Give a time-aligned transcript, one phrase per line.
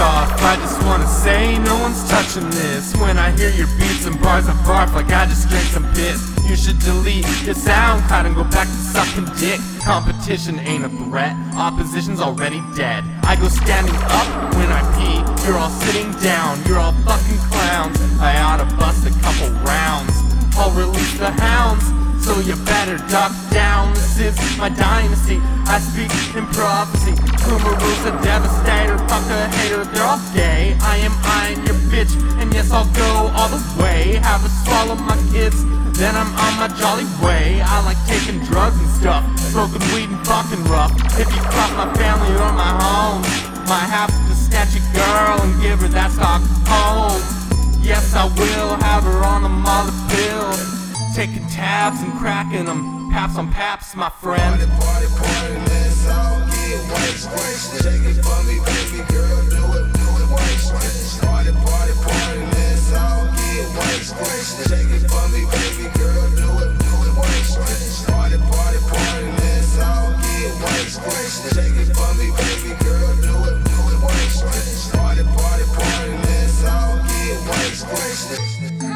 [0.00, 2.96] off, I just wanna say no one's touching this.
[2.96, 6.20] When I hear your beats and bars, I barf like I just drank some piss.
[6.48, 9.60] You should delete your SoundCloud and go back to sucking dick.
[9.84, 13.04] Competition ain't a threat, opposition's already dead.
[13.22, 18.00] I go standing up when I pee, you're all sitting down, you're all fucking clowns.
[18.20, 20.12] I oughta bust a couple rounds.
[20.56, 21.84] I'll release the hounds.
[22.24, 23.94] So you better duck down.
[23.94, 25.38] This is my dynasty.
[25.66, 27.29] I speak in prophecy.
[27.50, 28.96] Kumaru's a devastator.
[29.10, 29.82] Fuck a hater.
[29.90, 30.78] They're all gay.
[30.86, 32.14] I am am your bitch.
[32.38, 34.22] And yes, I'll go all the way.
[34.22, 35.58] Have a swallow my kids.
[35.98, 37.58] Then I'm on my jolly way.
[37.58, 39.26] I like taking drugs and stuff.
[39.50, 40.94] Smoking weed and fucking rough.
[41.18, 43.26] If you cross my family or my home,
[43.66, 47.18] might have to snatch a girl and give her that stock home.
[47.82, 50.54] Yes, I will have her on the molly pill.
[51.18, 53.10] Taking tabs and cracking them.
[53.10, 54.54] Paps on paps, my friend.
[54.54, 55.29] Party, party, party,
[64.68, 67.14] Shake it for me, baby girl, do it, do it.
[68.10, 71.54] Party, party, party, let's all get wasted.
[71.54, 73.98] Shake it for me, baby girl, do it, do it.
[74.92, 77.40] Party, party, party, let's all get
[77.88, 78.89] wasted.